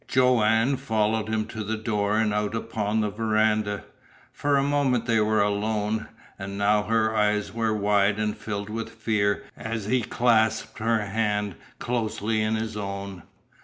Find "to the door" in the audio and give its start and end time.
1.49-2.17